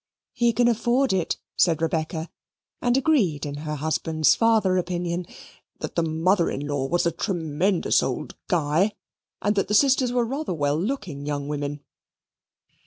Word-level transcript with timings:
"He 0.33 0.51
can 0.51 0.67
afford 0.67 1.13
it," 1.13 1.37
said 1.55 1.79
Rebecca 1.79 2.31
and 2.81 2.97
agreed 2.97 3.45
in 3.45 3.57
her 3.57 3.75
husband's 3.75 4.33
farther 4.33 4.77
opinion 4.77 5.27
"that 5.77 5.93
the 5.93 6.01
mother 6.01 6.49
in 6.49 6.65
law 6.65 6.87
was 6.87 7.05
a 7.05 7.11
tremendous 7.11 8.01
old 8.01 8.35
Guy 8.47 8.93
and 9.43 9.55
that 9.55 9.67
the 9.67 9.75
sisters 9.75 10.11
were 10.11 10.25
rather 10.25 10.55
well 10.55 10.75
looking 10.81 11.27
young 11.27 11.47
women." 11.47 11.81